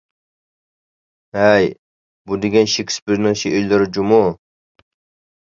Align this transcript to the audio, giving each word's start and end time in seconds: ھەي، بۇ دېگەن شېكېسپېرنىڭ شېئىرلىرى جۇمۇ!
ھەي، 1.37 1.67
بۇ 2.25 2.39
دېگەن 2.47 2.71
شېكېسپېرنىڭ 2.73 3.37
شېئىرلىرى 3.43 3.91
جۇمۇ! 4.01 4.21